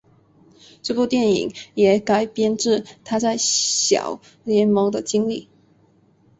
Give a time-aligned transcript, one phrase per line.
[0.81, 5.47] 这部电影也改编自他在小联盟的经历。